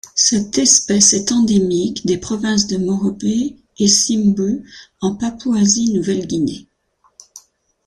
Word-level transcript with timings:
Cette 0.15 0.57
espèce 0.57 1.13
est 1.13 1.31
endémique 1.31 2.07
des 2.07 2.17
provinces 2.17 2.65
de 2.65 2.77
Morobe 2.77 3.21
et 3.23 3.87
Simbu 3.87 4.67
en 4.99 5.13
Papouasie-Nouvelle-Guinée. 5.15 6.65